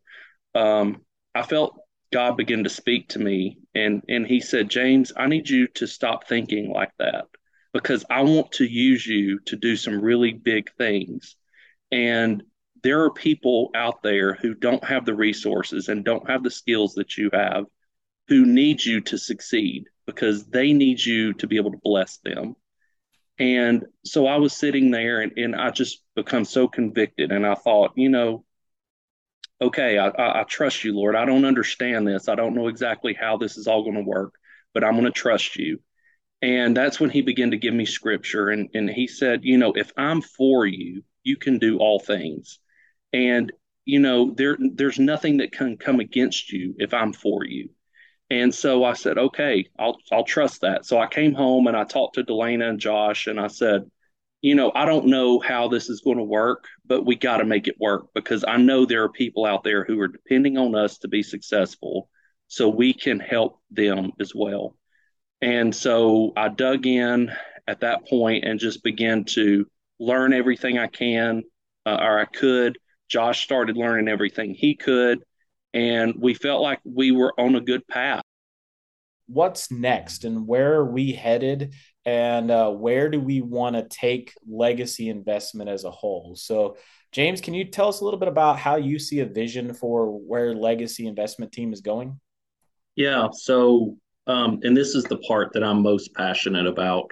um, 0.55 1.01
i 1.33 1.41
felt 1.41 1.79
god 2.13 2.37
begin 2.37 2.63
to 2.63 2.69
speak 2.69 3.09
to 3.09 3.19
me. 3.19 3.57
And 3.73 4.03
and 4.07 4.25
he 4.27 4.39
said 4.39 4.69
james 4.69 5.11
i 5.17 5.27
need 5.27 5.49
you 5.49 5.67
to 5.75 5.87
stop 5.87 6.27
thinking 6.27 6.71
like 6.71 6.91
that 6.99 7.25
because 7.73 8.05
i 8.09 8.21
want 8.21 8.51
to 8.53 8.65
use 8.65 9.05
you 9.05 9.39
to 9.47 9.55
do 9.55 9.75
some 9.75 9.99
really 10.01 10.33
big 10.33 10.71
things. 10.77 11.35
And 11.91 12.43
there 12.83 13.03
are 13.03 13.11
people 13.11 13.69
out 13.75 14.01
there 14.03 14.33
who 14.33 14.53
don't 14.53 14.83
have 14.83 15.05
the 15.05 15.15
resources 15.15 15.89
and 15.89 16.05
don't 16.05 16.29
have 16.29 16.43
the 16.43 16.51
skills 16.51 16.93
that 16.95 17.17
you 17.17 17.29
have 17.33 17.65
who 18.27 18.45
need 18.45 18.83
you 18.83 19.01
to 19.01 19.17
succeed 19.17 19.85
because 20.05 20.45
they 20.45 20.73
need 20.73 21.03
you 21.03 21.33
to 21.33 21.47
be 21.47 21.57
able 21.57 21.71
to 21.71 21.79
bless 21.83 22.17
them. 22.17 22.55
And 23.39 23.85
so 24.03 24.25
I 24.25 24.37
was 24.37 24.53
sitting 24.53 24.91
there 24.91 25.21
and, 25.21 25.33
and 25.37 25.55
I 25.55 25.69
just 25.69 26.01
become 26.15 26.45
so 26.45 26.67
convicted. 26.67 27.31
And 27.31 27.45
I 27.45 27.55
thought, 27.55 27.91
you 27.95 28.09
know, 28.09 28.43
okay, 29.61 29.97
I, 29.97 30.07
I, 30.07 30.41
I 30.41 30.43
trust 30.43 30.83
you, 30.83 30.95
Lord. 30.95 31.15
I 31.15 31.25
don't 31.25 31.45
understand 31.45 32.07
this. 32.07 32.27
I 32.27 32.35
don't 32.35 32.55
know 32.55 32.67
exactly 32.67 33.13
how 33.13 33.37
this 33.37 33.57
is 33.57 33.67
all 33.67 33.83
going 33.83 33.95
to 33.95 34.01
work, 34.01 34.33
but 34.73 34.83
I'm 34.83 34.93
going 34.93 35.05
to 35.05 35.11
trust 35.11 35.55
you. 35.55 35.79
And 36.41 36.75
that's 36.75 36.99
when 36.99 37.09
he 37.09 37.21
began 37.21 37.51
to 37.51 37.57
give 37.57 37.73
me 37.73 37.85
scripture. 37.85 38.49
And, 38.49 38.69
and 38.73 38.89
he 38.89 39.07
said, 39.07 39.41
you 39.43 39.57
know, 39.57 39.73
if 39.73 39.91
I'm 39.97 40.21
for 40.21 40.65
you, 40.65 41.03
you 41.23 41.37
can 41.37 41.59
do 41.59 41.77
all 41.77 41.99
things. 41.99 42.59
And 43.13 43.51
you 43.85 43.99
know, 43.99 44.31
there 44.31 44.57
there's 44.59 44.99
nothing 44.99 45.37
that 45.37 45.51
can 45.53 45.77
come 45.77 45.99
against 45.99 46.51
you 46.51 46.75
if 46.77 46.93
I'm 46.93 47.13
for 47.13 47.45
you. 47.45 47.69
And 48.29 48.53
so 48.53 48.83
I 48.83 48.93
said, 48.93 49.17
okay, 49.17 49.69
I'll 49.79 49.97
I'll 50.11 50.25
trust 50.25 50.61
that. 50.61 50.85
So 50.85 50.99
I 50.99 51.07
came 51.07 51.33
home 51.33 51.67
and 51.67 51.77
I 51.77 51.85
talked 51.85 52.15
to 52.15 52.23
Delana 52.23 52.69
and 52.69 52.79
Josh 52.79 53.27
and 53.27 53.39
I 53.39 53.47
said, 53.47 53.89
you 54.41 54.55
know, 54.55 54.71
I 54.75 54.85
don't 54.85 55.07
know 55.07 55.39
how 55.39 55.67
this 55.67 55.89
is 55.89 56.01
going 56.01 56.17
to 56.17 56.23
work, 56.23 56.65
but 56.85 57.05
we 57.05 57.15
got 57.15 57.37
to 57.37 57.45
make 57.45 57.67
it 57.67 57.79
work 57.79 58.07
because 58.13 58.43
I 58.47 58.57
know 58.57 58.85
there 58.85 59.03
are 59.03 59.09
people 59.09 59.45
out 59.45 59.63
there 59.63 59.83
who 59.83 59.99
are 60.01 60.07
depending 60.07 60.57
on 60.57 60.75
us 60.75 60.99
to 60.99 61.07
be 61.07 61.23
successful 61.23 62.09
so 62.47 62.69
we 62.69 62.93
can 62.93 63.19
help 63.19 63.59
them 63.71 64.11
as 64.19 64.33
well. 64.35 64.75
And 65.41 65.75
so 65.75 66.33
I 66.35 66.49
dug 66.49 66.85
in 66.85 67.31
at 67.67 67.81
that 67.81 68.07
point 68.07 68.45
and 68.45 68.59
just 68.59 68.83
began 68.83 69.25
to 69.25 69.65
learn 69.99 70.33
everything 70.33 70.77
I 70.77 70.87
can 70.87 71.43
uh, 71.85 71.97
or 71.99 72.19
I 72.19 72.25
could. 72.25 72.77
Josh 73.07 73.43
started 73.43 73.77
learning 73.77 74.07
everything 74.07 74.53
he 74.53 74.75
could, 74.75 75.23
and 75.73 76.15
we 76.19 76.33
felt 76.33 76.61
like 76.61 76.79
we 76.83 77.11
were 77.11 77.33
on 77.39 77.55
a 77.55 77.61
good 77.61 77.87
path. 77.87 78.23
What's 79.27 79.71
next, 79.71 80.23
and 80.23 80.47
where 80.47 80.75
are 80.75 80.85
we 80.85 81.11
headed, 81.11 81.73
and 82.05 82.49
uh, 82.49 82.69
where 82.69 83.09
do 83.09 83.19
we 83.19 83.41
want 83.41 83.75
to 83.75 83.87
take 83.87 84.33
legacy 84.47 85.09
investment 85.09 85.69
as 85.69 85.83
a 85.83 85.91
whole? 85.91 86.35
So, 86.35 86.77
James, 87.11 87.41
can 87.41 87.53
you 87.53 87.65
tell 87.65 87.89
us 87.89 87.99
a 87.99 88.05
little 88.05 88.19
bit 88.19 88.29
about 88.29 88.59
how 88.59 88.77
you 88.77 88.99
see 88.99 89.19
a 89.19 89.25
vision 89.25 89.73
for 89.73 90.07
where 90.07 90.53
legacy 90.53 91.07
investment 91.07 91.51
team 91.51 91.73
is 91.73 91.81
going? 91.81 92.19
Yeah. 92.95 93.27
So, 93.31 93.97
um, 94.25 94.59
and 94.63 94.75
this 94.75 94.95
is 94.95 95.03
the 95.05 95.17
part 95.17 95.53
that 95.53 95.63
I'm 95.63 95.81
most 95.81 96.13
passionate 96.13 96.65
about 96.65 97.11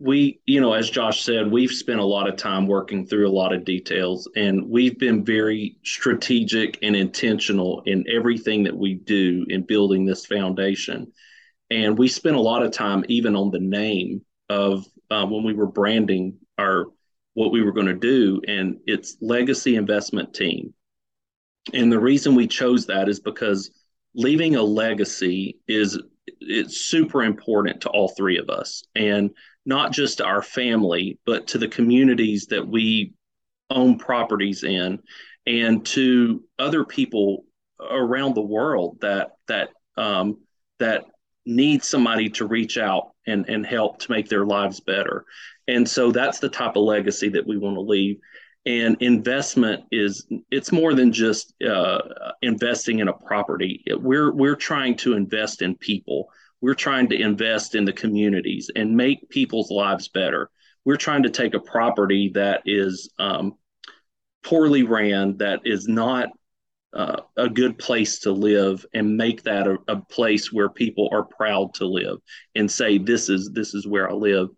we, 0.00 0.40
you 0.46 0.60
know, 0.60 0.72
as 0.72 0.88
Josh 0.88 1.22
said, 1.22 1.52
we've 1.52 1.70
spent 1.70 2.00
a 2.00 2.04
lot 2.04 2.28
of 2.28 2.36
time 2.36 2.66
working 2.66 3.06
through 3.06 3.28
a 3.28 3.30
lot 3.30 3.52
of 3.52 3.66
details 3.66 4.28
and 4.34 4.68
we've 4.68 4.98
been 4.98 5.24
very 5.24 5.76
strategic 5.84 6.78
and 6.82 6.96
intentional 6.96 7.82
in 7.84 8.06
everything 8.10 8.64
that 8.64 8.76
we 8.76 8.94
do 8.94 9.44
in 9.48 9.62
building 9.62 10.06
this 10.06 10.24
foundation. 10.24 11.12
And 11.70 11.98
we 11.98 12.08
spent 12.08 12.36
a 12.36 12.40
lot 12.40 12.62
of 12.62 12.72
time 12.72 13.04
even 13.08 13.36
on 13.36 13.50
the 13.50 13.60
name 13.60 14.22
of 14.48 14.86
uh, 15.10 15.26
when 15.26 15.44
we 15.44 15.52
were 15.52 15.66
branding 15.66 16.38
our 16.58 16.86
what 17.34 17.52
we 17.52 17.62
were 17.62 17.72
going 17.72 17.86
to 17.86 17.94
do, 17.94 18.40
and 18.48 18.78
it's 18.86 19.16
Legacy 19.20 19.76
Investment 19.76 20.34
Team. 20.34 20.74
And 21.72 21.92
the 21.92 22.00
reason 22.00 22.34
we 22.34 22.48
chose 22.48 22.86
that 22.86 23.08
is 23.08 23.20
because 23.20 23.70
leaving 24.14 24.56
a 24.56 24.62
legacy 24.62 25.58
is 25.68 25.98
it's 26.40 26.78
super 26.78 27.22
important 27.22 27.80
to 27.82 27.88
all 27.90 28.08
three 28.08 28.38
of 28.38 28.50
us. 28.50 28.82
And 28.94 29.30
not 29.70 29.92
just 29.92 30.20
our 30.20 30.42
family, 30.42 31.18
but 31.24 31.46
to 31.46 31.58
the 31.58 31.68
communities 31.68 32.46
that 32.46 32.66
we 32.66 33.14
own 33.70 33.96
properties 33.96 34.64
in 34.64 34.98
and 35.46 35.86
to 35.86 36.42
other 36.58 36.84
people 36.84 37.44
around 37.88 38.34
the 38.34 38.42
world 38.42 38.98
that 39.00 39.30
that 39.46 39.68
um, 39.96 40.38
that 40.80 41.04
need 41.46 41.84
somebody 41.84 42.28
to 42.28 42.46
reach 42.46 42.78
out 42.78 43.12
and, 43.26 43.48
and 43.48 43.64
help 43.64 44.00
to 44.00 44.10
make 44.10 44.28
their 44.28 44.44
lives 44.44 44.80
better. 44.80 45.24
And 45.68 45.88
so 45.88 46.10
that's 46.10 46.40
the 46.40 46.48
type 46.48 46.74
of 46.74 46.82
legacy 46.82 47.28
that 47.30 47.46
we 47.46 47.56
want 47.56 47.76
to 47.76 47.80
leave. 47.80 48.18
And 48.66 48.96
investment 49.00 49.84
is 49.92 50.26
it's 50.50 50.72
more 50.72 50.94
than 50.94 51.12
just 51.12 51.54
uh, 51.62 52.00
investing 52.42 52.98
in 52.98 53.06
a 53.06 53.12
property. 53.12 53.84
We're 53.86 54.32
we're 54.32 54.56
trying 54.56 54.96
to 54.98 55.14
invest 55.14 55.62
in 55.62 55.76
people 55.76 56.28
we're 56.60 56.74
trying 56.74 57.08
to 57.08 57.20
invest 57.20 57.74
in 57.74 57.84
the 57.84 57.92
communities 57.92 58.70
and 58.74 58.96
make 58.96 59.28
people's 59.30 59.70
lives 59.70 60.08
better. 60.08 60.50
We're 60.84 60.96
trying 60.96 61.22
to 61.24 61.30
take 61.30 61.54
a 61.54 61.60
property 61.60 62.30
that 62.34 62.62
is 62.66 63.10
um, 63.18 63.54
poorly 64.42 64.82
ran, 64.82 65.36
that 65.38 65.60
is 65.64 65.88
not 65.88 66.30
uh, 66.92 67.20
a 67.36 67.48
good 67.48 67.78
place 67.78 68.20
to 68.20 68.32
live, 68.32 68.84
and 68.94 69.16
make 69.16 69.42
that 69.44 69.66
a, 69.66 69.76
a 69.88 69.96
place 69.96 70.52
where 70.52 70.68
people 70.68 71.08
are 71.12 71.22
proud 71.22 71.72
to 71.74 71.86
live 71.86 72.18
and 72.54 72.70
say, 72.70 72.98
"This 72.98 73.28
is 73.28 73.50
this 73.52 73.74
is 73.74 73.86
where 73.86 74.10
I 74.10 74.14
live." 74.14 74.48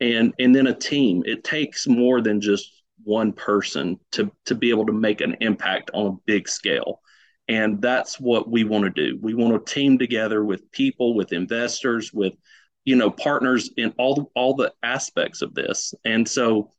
And 0.00 0.34
and 0.38 0.54
then 0.54 0.66
a 0.66 0.74
team. 0.74 1.22
It 1.24 1.42
takes 1.42 1.86
more 1.86 2.20
than 2.20 2.40
just 2.40 2.82
one 3.02 3.32
person 3.32 3.98
to 4.12 4.30
to 4.46 4.54
be 4.54 4.70
able 4.70 4.86
to 4.86 4.92
make 4.92 5.20
an 5.20 5.36
impact 5.40 5.90
on 5.94 6.06
a 6.06 6.18
big 6.26 6.48
scale. 6.48 7.00
And 7.50 7.82
that's 7.82 8.20
what 8.20 8.48
we 8.48 8.62
want 8.62 8.84
to 8.84 8.90
do. 8.90 9.18
We 9.20 9.34
want 9.34 9.66
to 9.66 9.74
team 9.74 9.98
together 9.98 10.44
with 10.44 10.70
people, 10.70 11.16
with 11.16 11.32
investors, 11.32 12.12
with 12.12 12.34
you 12.84 12.94
know 12.94 13.10
partners 13.10 13.70
in 13.76 13.92
all 13.98 14.14
the, 14.14 14.24
all 14.36 14.54
the 14.54 14.72
aspects 14.84 15.42
of 15.42 15.52
this. 15.52 15.92
And 16.04 16.26
so, 16.28 16.70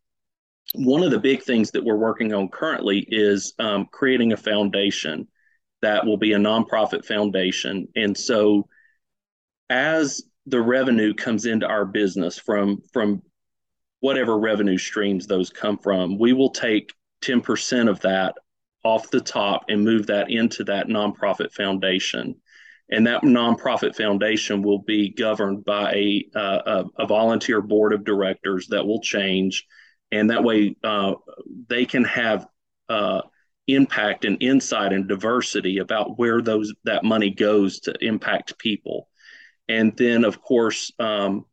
one 0.74 1.04
of 1.04 1.12
the 1.12 1.20
big 1.20 1.44
things 1.44 1.72
that 1.72 1.84
we're 1.84 1.98
working 1.98 2.34
on 2.34 2.48
currently 2.48 3.06
is 3.10 3.54
um, 3.60 3.86
creating 3.92 4.32
a 4.32 4.38
foundation 4.38 5.28
that 5.82 6.06
will 6.06 6.16
be 6.16 6.32
a 6.32 6.38
nonprofit 6.38 7.04
foundation. 7.04 7.90
And 7.98 8.18
so, 8.18 8.70
as 9.70 10.24
the 10.46 10.62
revenue 10.62 11.14
comes 11.14 11.46
into 11.48 11.68
our 11.68 11.84
business 11.84 12.38
from 12.38 12.82
from 12.94 13.22
whatever 14.00 14.40
revenue 14.40 14.78
streams 14.78 15.28
those 15.28 15.50
come 15.50 15.78
from, 15.78 16.18
we 16.18 16.32
will 16.32 16.52
take 16.52 16.94
10% 17.24 17.90
of 17.90 18.00
that 18.00 18.36
off 18.84 19.12
the 19.12 19.22
top 19.22 19.66
and 19.70 19.84
move 19.84 20.08
that 20.08 20.30
into 20.30 20.64
that 20.66 20.88
nonprofit 20.88 21.52
foundation. 21.54 22.36
And 22.90 23.08
that 23.08 23.22
nonprofit 23.22 23.96
foundation 23.96 24.64
will 24.64 24.80
be 24.80 25.10
governed 25.10 25.64
by 25.64 25.94
a, 25.94 26.26
uh, 26.36 26.84
a, 26.98 27.04
a, 27.04 27.08
volunteer 27.08 27.62
board 27.62 27.94
of 27.94 28.04
directors 28.04 28.68
that 28.68 28.86
will 28.86 29.00
change. 29.00 29.66
And 30.12 30.30
that 30.30 30.44
way 30.44 30.76
uh, 30.84 31.14
they 31.70 31.86
can 31.86 32.04
have 32.04 32.46
uh, 32.90 33.22
impact 33.68 34.26
and 34.26 34.42
insight 34.42 34.92
and 34.92 35.08
diversity 35.08 35.78
about 35.78 36.18
where 36.20 36.42
those 36.42 36.74
that 36.84 37.04
money 37.04 37.30
goes 37.30 37.80
to 37.82 37.96
impact 38.02 38.58
people. 38.58 39.08
And 39.70 39.96
then, 39.96 40.26
of 40.26 40.42
course, 40.42 40.92
um, 41.00 41.46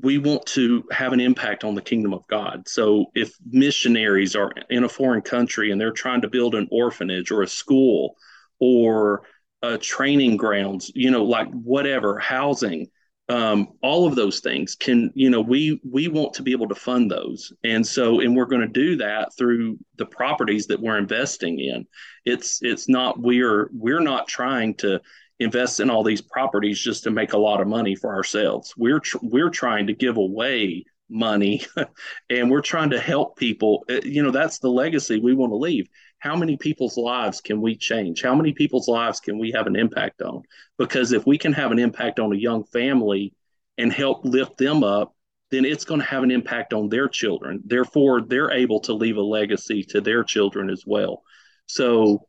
we 0.00 0.18
want 0.18 0.44
to 0.46 0.84
have 0.90 1.12
an 1.12 1.20
impact 1.20 1.62
on 1.64 1.74
the 1.74 1.82
kingdom 1.82 2.12
of 2.12 2.26
God. 2.26 2.68
So 2.68 3.06
if 3.14 3.34
missionaries 3.48 4.34
are 4.34 4.52
in 4.68 4.84
a 4.84 4.88
foreign 4.88 5.22
country 5.22 5.70
and 5.70 5.80
they're 5.80 5.92
trying 5.92 6.22
to 6.22 6.28
build 6.28 6.54
an 6.54 6.68
orphanage 6.70 7.30
or 7.30 7.42
a 7.42 7.48
school 7.48 8.16
or 8.58 9.22
a 9.62 9.78
training 9.78 10.36
grounds, 10.36 10.90
you 10.94 11.10
know, 11.10 11.24
like 11.24 11.48
whatever, 11.52 12.18
housing, 12.18 12.88
um, 13.28 13.68
all 13.82 14.06
of 14.06 14.16
those 14.16 14.40
things 14.40 14.74
can, 14.74 15.10
you 15.14 15.30
know, 15.30 15.40
we 15.40 15.80
we 15.88 16.08
want 16.08 16.34
to 16.34 16.42
be 16.42 16.52
able 16.52 16.68
to 16.68 16.74
fund 16.74 17.10
those. 17.10 17.52
And 17.62 17.86
so 17.86 18.20
and 18.20 18.36
we're 18.36 18.44
going 18.44 18.60
to 18.60 18.68
do 18.68 18.96
that 18.96 19.30
through 19.38 19.78
the 19.96 20.06
properties 20.06 20.66
that 20.66 20.80
we're 20.80 20.98
investing 20.98 21.58
in. 21.58 21.86
It's 22.26 22.58
it's 22.62 22.88
not 22.88 23.18
we're 23.18 23.70
we're 23.72 24.00
not 24.00 24.28
trying 24.28 24.74
to 24.76 25.00
invest 25.40 25.80
in 25.80 25.90
all 25.90 26.04
these 26.04 26.22
properties 26.22 26.80
just 26.80 27.04
to 27.04 27.10
make 27.10 27.32
a 27.32 27.38
lot 27.38 27.60
of 27.60 27.68
money 27.68 27.94
for 27.94 28.14
ourselves. 28.14 28.72
We're 28.76 29.00
tr- 29.00 29.18
we're 29.22 29.50
trying 29.50 29.88
to 29.88 29.92
give 29.92 30.16
away 30.16 30.84
money 31.08 31.64
and 32.30 32.50
we're 32.50 32.60
trying 32.60 32.90
to 32.90 33.00
help 33.00 33.36
people. 33.36 33.84
Uh, 33.90 34.00
you 34.04 34.22
know, 34.22 34.30
that's 34.30 34.58
the 34.58 34.70
legacy 34.70 35.18
we 35.18 35.34
want 35.34 35.50
to 35.50 35.56
leave. 35.56 35.88
How 36.18 36.36
many 36.36 36.56
people's 36.56 36.96
lives 36.96 37.40
can 37.40 37.60
we 37.60 37.76
change? 37.76 38.22
How 38.22 38.34
many 38.34 38.52
people's 38.52 38.88
lives 38.88 39.20
can 39.20 39.38
we 39.38 39.52
have 39.52 39.66
an 39.66 39.76
impact 39.76 40.22
on? 40.22 40.42
Because 40.78 41.12
if 41.12 41.26
we 41.26 41.36
can 41.36 41.52
have 41.52 41.70
an 41.70 41.78
impact 41.78 42.18
on 42.18 42.32
a 42.32 42.36
young 42.36 42.64
family 42.64 43.34
and 43.76 43.92
help 43.92 44.24
lift 44.24 44.56
them 44.56 44.82
up, 44.82 45.14
then 45.50 45.64
it's 45.64 45.84
going 45.84 46.00
to 46.00 46.06
have 46.06 46.22
an 46.22 46.30
impact 46.30 46.72
on 46.72 46.88
their 46.88 47.08
children. 47.08 47.62
Therefore, 47.64 48.22
they're 48.22 48.52
able 48.52 48.80
to 48.80 48.94
leave 48.94 49.18
a 49.18 49.22
legacy 49.22 49.82
to 49.84 50.00
their 50.00 50.24
children 50.24 50.70
as 50.70 50.84
well. 50.86 51.22
So 51.66 52.26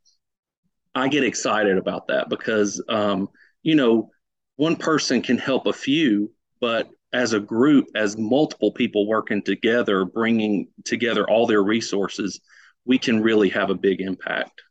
I 0.95 1.09
get 1.09 1.23
excited 1.23 1.77
about 1.77 2.07
that 2.07 2.29
because, 2.29 2.81
um, 2.87 3.29
you 3.63 3.75
know, 3.75 4.09
one 4.55 4.77
person 4.77 5.21
can 5.21 5.37
help 5.37 5.67
a 5.67 5.73
few, 5.73 6.31
but 6.61 6.89
as 7.11 7.33
a 7.33 7.39
group, 7.39 7.87
as 7.95 8.17
multiple 8.17 8.71
people 8.71 9.07
working 9.07 9.41
together, 9.41 10.05
bringing 10.05 10.69
together 10.85 11.29
all 11.29 11.45
their 11.45 11.63
resources, 11.63 12.39
we 12.85 12.97
can 12.97 13.21
really 13.21 13.49
have 13.49 13.69
a 13.69 13.75
big 13.75 13.99
impact. 13.99 14.61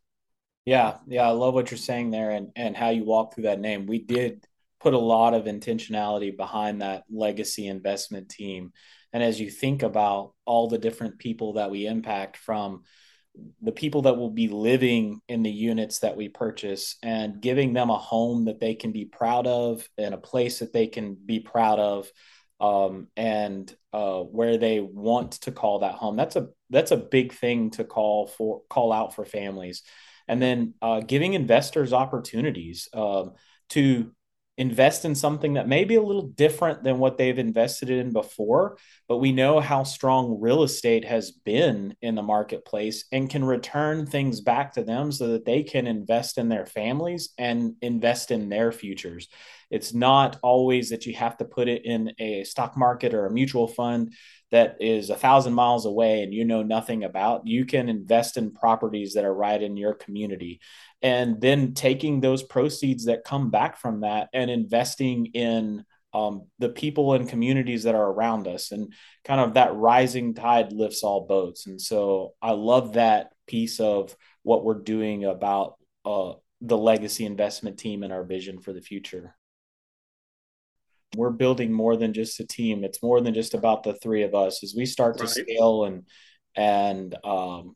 Yeah, 0.64 0.96
yeah, 1.06 1.28
I 1.28 1.32
love 1.32 1.52
what 1.52 1.70
you're 1.70 1.78
saying 1.78 2.10
there, 2.10 2.30
and 2.30 2.50
and 2.56 2.74
how 2.74 2.88
you 2.88 3.04
walk 3.04 3.34
through 3.34 3.44
that 3.44 3.60
name. 3.60 3.86
We 3.86 3.98
did 3.98 4.46
put 4.80 4.94
a 4.94 4.98
lot 4.98 5.34
of 5.34 5.44
intentionality 5.44 6.34
behind 6.34 6.80
that 6.80 7.04
legacy 7.10 7.66
investment 7.66 8.30
team, 8.30 8.72
and 9.12 9.22
as 9.22 9.38
you 9.38 9.50
think 9.50 9.82
about 9.82 10.32
all 10.46 10.68
the 10.68 10.78
different 10.78 11.18
people 11.18 11.54
that 11.54 11.70
we 11.70 11.86
impact 11.86 12.38
from 12.38 12.82
the 13.62 13.72
people 13.72 14.02
that 14.02 14.16
will 14.16 14.30
be 14.30 14.48
living 14.48 15.20
in 15.28 15.42
the 15.42 15.50
units 15.50 16.00
that 16.00 16.16
we 16.16 16.28
purchase 16.28 16.96
and 17.02 17.40
giving 17.40 17.72
them 17.72 17.90
a 17.90 17.98
home 17.98 18.44
that 18.44 18.60
they 18.60 18.74
can 18.74 18.92
be 18.92 19.04
proud 19.04 19.46
of 19.46 19.88
and 19.98 20.14
a 20.14 20.18
place 20.18 20.60
that 20.60 20.72
they 20.72 20.86
can 20.86 21.14
be 21.14 21.40
proud 21.40 21.78
of 21.78 22.08
um, 22.60 23.08
and 23.16 23.74
uh, 23.92 24.20
where 24.20 24.56
they 24.56 24.80
want 24.80 25.32
to 25.32 25.52
call 25.52 25.80
that 25.80 25.94
home. 25.94 26.16
That's 26.16 26.36
a 26.36 26.48
that's 26.70 26.92
a 26.92 26.96
big 26.96 27.32
thing 27.32 27.70
to 27.70 27.84
call 27.84 28.26
for 28.26 28.62
call 28.68 28.92
out 28.92 29.14
for 29.14 29.24
families. 29.24 29.82
And 30.28 30.40
then 30.40 30.74
uh, 30.80 31.00
giving 31.00 31.34
investors 31.34 31.92
opportunities 31.92 32.88
um, 32.94 33.32
to 33.70 34.12
invest 34.56 35.04
in 35.04 35.14
something 35.14 35.54
that 35.54 35.68
may 35.68 35.84
be 35.84 35.96
a 35.96 36.02
little 36.02 36.28
different 36.28 36.84
than 36.84 36.98
what 36.98 37.18
they've 37.18 37.38
invested 37.38 37.90
in 37.90 38.12
before, 38.12 38.78
but 39.08 39.18
we 39.18 39.32
know 39.32 39.58
how 39.58 39.82
strong 39.82 40.40
real 40.40 40.62
estate 40.62 41.04
has 41.04 41.32
been 41.32 41.96
in 42.02 42.14
the 42.14 42.22
marketplace 42.22 43.04
and 43.10 43.28
can 43.28 43.44
return 43.44 44.06
things 44.06 44.40
back 44.40 44.72
to 44.72 44.84
them 44.84 45.10
so 45.10 45.28
that 45.28 45.44
they 45.44 45.62
can 45.62 45.86
invest 45.86 46.38
in 46.38 46.48
their 46.48 46.66
families 46.66 47.30
and 47.36 47.74
invest 47.82 48.30
in 48.30 48.48
their 48.48 48.70
futures. 48.70 49.28
It's 49.70 49.92
not 49.92 50.38
always 50.42 50.90
that 50.90 51.04
you 51.04 51.14
have 51.14 51.36
to 51.38 51.44
put 51.44 51.68
it 51.68 51.84
in 51.84 52.12
a 52.20 52.44
stock 52.44 52.76
market 52.76 53.12
or 53.12 53.26
a 53.26 53.32
mutual 53.32 53.66
fund 53.66 54.12
that 54.54 54.76
is 54.78 55.10
a 55.10 55.16
thousand 55.16 55.52
miles 55.52 55.84
away 55.84 56.22
and 56.22 56.32
you 56.32 56.44
know 56.44 56.62
nothing 56.62 57.02
about. 57.02 57.44
You 57.44 57.64
can 57.64 57.88
invest 57.88 58.36
in 58.36 58.52
properties 58.52 59.14
that 59.14 59.24
are 59.24 59.34
right 59.34 59.60
in 59.60 59.76
your 59.76 59.94
community. 59.94 60.60
And 61.02 61.40
then 61.40 61.74
taking 61.74 62.20
those 62.20 62.44
proceeds 62.44 63.06
that 63.06 63.24
come 63.24 63.50
back 63.50 63.80
from 63.80 64.02
that 64.02 64.28
and 64.32 64.48
investing 64.48 65.26
in 65.34 65.84
um, 66.12 66.46
the 66.60 66.68
people 66.68 67.14
and 67.14 67.28
communities 67.28 67.82
that 67.82 67.96
are 67.96 68.12
around 68.12 68.46
us. 68.46 68.70
And 68.70 68.92
kind 69.24 69.40
of 69.40 69.54
that 69.54 69.74
rising 69.74 70.34
tide 70.34 70.72
lifts 70.72 71.02
all 71.02 71.26
boats. 71.26 71.66
And 71.66 71.82
so 71.82 72.34
i 72.40 72.52
love 72.52 72.92
that 72.92 73.32
piece 73.48 73.80
of 73.80 74.14
what 74.44 74.64
we're 74.64 74.82
doing 74.82 75.24
about 75.24 75.78
uh, 76.04 76.34
the 76.60 76.78
legacy 76.78 77.26
investment 77.26 77.76
team 77.76 78.04
and 78.04 78.12
our 78.12 78.22
vision 78.22 78.60
for 78.60 78.72
the 78.72 78.80
future 78.80 79.34
we're 81.16 81.30
building 81.30 81.72
more 81.72 81.96
than 81.96 82.12
just 82.12 82.40
a 82.40 82.46
team 82.46 82.84
it's 82.84 83.02
more 83.02 83.20
than 83.20 83.34
just 83.34 83.54
about 83.54 83.82
the 83.82 83.94
three 83.94 84.22
of 84.22 84.34
us 84.34 84.62
as 84.62 84.74
we 84.76 84.86
start 84.86 85.16
right. 85.20 85.28
to 85.28 85.42
scale 85.42 85.84
and 85.84 86.04
and 86.56 87.16
um, 87.24 87.74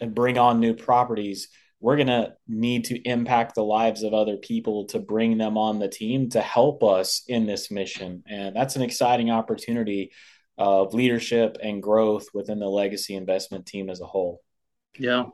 and 0.00 0.14
bring 0.14 0.38
on 0.38 0.60
new 0.60 0.74
properties 0.74 1.48
we're 1.80 1.96
going 1.96 2.08
to 2.08 2.34
need 2.48 2.86
to 2.86 2.98
impact 3.08 3.54
the 3.54 3.62
lives 3.62 4.02
of 4.02 4.12
other 4.12 4.36
people 4.36 4.86
to 4.86 4.98
bring 4.98 5.38
them 5.38 5.56
on 5.56 5.78
the 5.78 5.88
team 5.88 6.28
to 6.30 6.40
help 6.40 6.82
us 6.82 7.22
in 7.28 7.46
this 7.46 7.70
mission. 7.70 8.24
And 8.26 8.54
that's 8.54 8.76
an 8.76 8.82
exciting 8.82 9.30
opportunity 9.30 10.10
of 10.56 10.92
leadership 10.92 11.56
and 11.62 11.82
growth 11.82 12.26
within 12.34 12.58
the 12.58 12.66
legacy 12.66 13.14
investment 13.14 13.66
team 13.66 13.90
as 13.90 14.00
a 14.00 14.06
whole. 14.06 14.40
Yeah. 14.98 15.26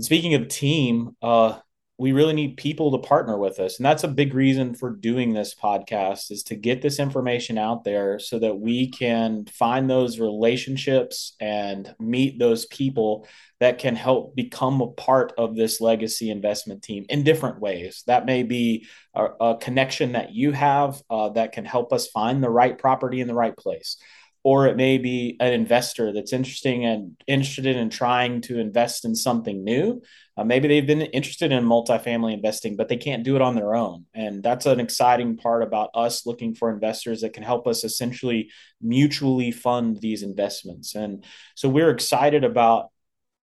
Speaking 0.00 0.34
of 0.34 0.48
team, 0.48 1.16
uh, 1.20 1.58
we 2.02 2.10
really 2.10 2.34
need 2.34 2.56
people 2.56 2.90
to 2.90 2.98
partner 2.98 3.38
with 3.38 3.60
us. 3.60 3.78
And 3.78 3.86
that's 3.86 4.02
a 4.02 4.08
big 4.08 4.34
reason 4.34 4.74
for 4.74 4.90
doing 4.90 5.32
this 5.32 5.54
podcast 5.54 6.32
is 6.32 6.42
to 6.44 6.56
get 6.56 6.82
this 6.82 6.98
information 6.98 7.58
out 7.58 7.84
there 7.84 8.18
so 8.18 8.40
that 8.40 8.58
we 8.58 8.90
can 8.90 9.46
find 9.46 9.88
those 9.88 10.18
relationships 10.18 11.36
and 11.40 11.94
meet 12.00 12.40
those 12.40 12.66
people 12.66 13.28
that 13.60 13.78
can 13.78 13.94
help 13.94 14.34
become 14.34 14.80
a 14.80 14.90
part 14.90 15.32
of 15.38 15.54
this 15.54 15.80
legacy 15.80 16.28
investment 16.28 16.82
team 16.82 17.06
in 17.08 17.22
different 17.22 17.60
ways. 17.60 18.02
That 18.08 18.26
may 18.26 18.42
be 18.42 18.88
a, 19.14 19.26
a 19.40 19.56
connection 19.58 20.12
that 20.12 20.34
you 20.34 20.50
have 20.50 21.00
uh, 21.08 21.28
that 21.30 21.52
can 21.52 21.64
help 21.64 21.92
us 21.92 22.08
find 22.08 22.42
the 22.42 22.50
right 22.50 22.76
property 22.76 23.20
in 23.20 23.28
the 23.28 23.34
right 23.34 23.56
place 23.56 23.96
or 24.44 24.66
it 24.66 24.76
may 24.76 24.98
be 24.98 25.36
an 25.40 25.52
investor 25.52 26.12
that's 26.12 26.32
interesting 26.32 26.84
and 26.84 27.16
interested 27.26 27.76
in 27.76 27.90
trying 27.90 28.40
to 28.40 28.58
invest 28.58 29.04
in 29.04 29.14
something 29.14 29.62
new. 29.62 30.02
Uh, 30.36 30.44
maybe 30.44 30.66
they've 30.66 30.86
been 30.86 31.02
interested 31.02 31.52
in 31.52 31.64
multifamily 31.64 32.32
investing, 32.32 32.74
but 32.74 32.88
they 32.88 32.96
can't 32.96 33.22
do 33.22 33.36
it 33.36 33.42
on 33.42 33.54
their 33.54 33.74
own. 33.74 34.06
And 34.14 34.42
that's 34.42 34.66
an 34.66 34.80
exciting 34.80 35.36
part 35.36 35.62
about 35.62 35.90
us 35.94 36.26
looking 36.26 36.54
for 36.54 36.70
investors 36.70 37.20
that 37.20 37.34
can 37.34 37.42
help 37.42 37.66
us 37.66 37.84
essentially 37.84 38.50
mutually 38.80 39.52
fund 39.52 40.00
these 40.00 40.22
investments. 40.22 40.94
And 40.94 41.24
so 41.54 41.68
we're 41.68 41.90
excited 41.90 42.44
about 42.44 42.91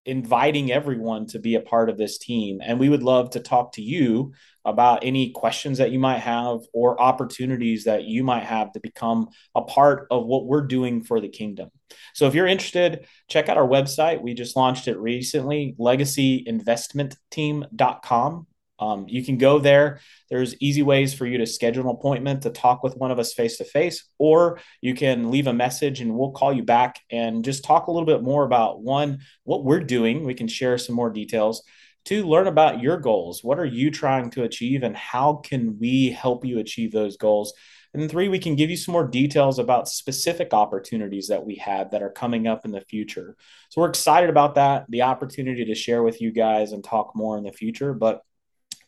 inviting 0.10 0.72
everyone 0.72 1.28
to 1.28 1.40
be 1.40 1.56
a 1.56 1.62
part 1.62 1.90
of 1.90 1.98
this 1.98 2.18
team. 2.18 2.60
And 2.62 2.80
we 2.80 2.90
would 2.90 3.04
love 3.04 3.30
to 3.32 3.40
talk 3.40 3.74
to 3.74 3.82
you 3.82 4.34
about 4.66 5.04
any 5.04 5.32
questions 5.32 5.78
that 5.78 5.92
you 5.92 6.00
might 6.00 6.20
have 6.20 6.60
or 6.74 7.02
opportunities 7.02 7.86
that 7.86 8.04
you 8.04 8.24
might 8.24 8.44
have 8.44 8.74
to 8.74 8.80
become 8.80 9.30
a 9.56 9.62
part 9.62 10.08
of 10.12 10.26
what 10.26 10.46
we're 10.46 10.68
doing 10.68 11.04
for 11.04 11.22
the 11.22 11.30
kingdom. 11.30 11.70
So 12.14 12.28
if 12.28 12.36
you're 12.36 12.48
interested, 12.48 13.08
check 13.28 13.50
out 13.50 13.58
our 13.58 13.68
website. 13.68 14.22
We 14.22 14.34
just 14.34 14.56
launched 14.56 14.88
it 14.88 14.98
recently, 14.98 15.76
legacyinvestmentteam.com. 15.80 18.48
Um, 18.80 19.06
you 19.08 19.24
can 19.24 19.38
go 19.38 19.60
there. 19.60 20.00
There's 20.30 20.56
easy 20.62 20.82
ways 20.82 21.14
for 21.14 21.26
you 21.26 21.38
to 21.40 21.46
schedule 21.46 21.84
an 21.84 21.96
appointment 21.96 22.44
to 22.44 22.50
talk 22.50 22.82
with 22.82 22.96
one 22.96 23.12
of 23.12 23.20
us 23.20 23.34
face 23.34 23.58
to 23.58 23.66
face, 23.66 24.08
or 24.18 24.60
you 24.82 24.96
can 24.96 25.32
leave 25.32 25.48
a 25.48 25.54
message 25.54 26.02
and 26.02 26.16
we'll 26.16 26.32
call 26.32 26.54
you 26.54 26.64
back 26.64 27.00
and 27.12 27.44
just 27.44 27.64
talk 27.64 27.88
a 27.88 27.92
little 27.92 28.06
bit 28.06 28.24
more 28.24 28.46
about 28.46 28.82
one, 28.82 29.20
what 29.44 29.66
we're 29.66 29.82
doing. 29.82 30.24
We 30.24 30.34
can 30.34 30.48
share 30.48 30.78
some 30.78 30.96
more 30.96 31.10
details. 31.10 31.64
Two, 32.06 32.26
learn 32.26 32.48
about 32.48 32.82
your 32.82 32.98
goals. 32.98 33.44
What 33.44 33.60
are 33.60 33.66
you 33.66 33.92
trying 33.92 34.30
to 34.32 34.44
achieve, 34.44 34.84
and 34.84 34.96
how 34.96 35.34
can 35.36 35.78
we 35.80 36.12
help 36.12 36.46
you 36.46 36.60
achieve 36.60 36.94
those 36.94 37.18
goals? 37.18 37.54
And 37.94 38.10
three, 38.10 38.30
we 38.30 38.40
can 38.40 38.56
give 38.56 38.70
you 38.70 38.78
some 38.78 38.94
more 38.94 39.08
details 39.08 39.60
about 39.60 39.90
specific 39.90 40.54
opportunities 40.54 41.28
that 41.28 41.46
we 41.46 41.56
have 41.56 41.92
that 41.92 42.04
are 42.04 42.12
coming 42.12 42.48
up 42.48 42.64
in 42.64 42.72
the 42.72 42.82
future. 42.82 43.36
So 43.70 43.82
we're 43.82 43.90
excited 43.90 44.30
about 44.30 44.56
that, 44.56 44.86
the 44.90 45.02
opportunity 45.02 45.66
to 45.66 45.76
share 45.76 46.04
with 46.04 46.22
you 46.22 46.32
guys 46.32 46.72
and 46.72 46.84
talk 46.84 47.16
more 47.16 47.38
in 47.38 47.44
the 47.44 47.52
future. 47.52 47.94
But 47.94 48.22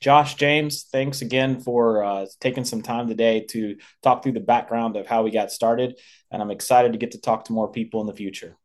Josh 0.02 0.36
James, 0.36 0.84
thanks 0.92 1.22
again 1.22 1.62
for 1.62 2.04
uh, 2.04 2.26
taking 2.40 2.66
some 2.66 2.82
time 2.82 3.08
today 3.08 3.46
to 3.52 3.76
talk 4.02 4.24
through 4.24 4.32
the 4.32 4.40
background 4.40 4.98
of 4.98 5.06
how 5.06 5.22
we 5.22 5.30
got 5.30 5.52
started. 5.52 6.00
And 6.32 6.42
I'm 6.42 6.50
excited 6.50 6.94
to 6.94 6.98
get 6.98 7.12
to 7.12 7.22
talk 7.22 7.46
to 7.46 7.54
more 7.54 7.72
people 7.72 8.02
in 8.02 8.08
the 8.08 8.14
future. 8.14 8.58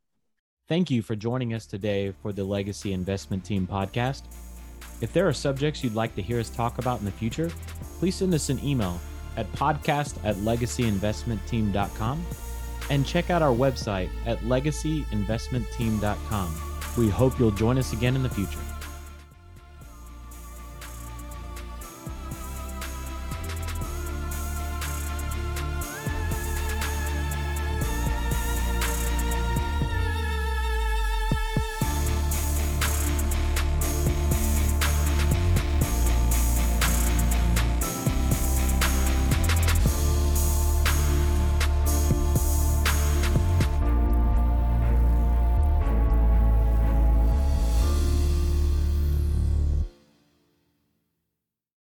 Thank 0.67 0.91
you 0.91 1.03
for 1.03 1.15
joining 1.15 1.53
us 1.53 1.67
today 1.67 2.15
for 2.23 2.33
the 2.33 2.43
Legacy 2.43 2.95
Investment 2.95 3.45
Team 3.45 3.67
podcast. 3.67 4.23
If 5.03 5.13
there 5.13 5.29
are 5.29 5.33
subjects 5.33 5.85
you'd 5.85 5.95
like 5.95 6.15
to 6.17 6.23
hear 6.23 6.41
us 6.41 6.49
talk 6.49 6.79
about 6.79 7.01
in 7.01 7.05
the 7.05 7.13
future, 7.13 7.51
please 7.99 8.15
send 8.17 8.33
us 8.33 8.49
an 8.49 8.59
email 8.65 8.99
at 9.37 9.53
podcast 9.53 10.17
at 10.25 10.37
legacyinvestmentteam.com 10.37 12.25
and 12.89 13.07
check 13.07 13.29
out 13.29 13.43
our 13.43 13.55
website 13.55 14.09
at 14.25 14.39
legacyinvestmentteam.com. 14.39 16.63
We 16.97 17.11
hope 17.11 17.39
you'll 17.39 17.51
join 17.51 17.77
us 17.77 17.93
again 17.93 18.17
in 18.17 18.23
the 18.23 18.31
future. 18.31 18.59